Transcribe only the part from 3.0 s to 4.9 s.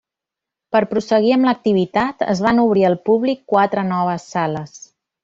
públic quatre noves sales.